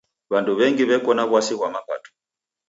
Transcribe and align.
W'andu 0.31 0.51
w'engi 0.59 0.83
w'eko 0.89 1.11
na 1.15 1.23
w'asi 1.31 1.53
ghwa 1.57 1.69
mapato. 1.75 2.09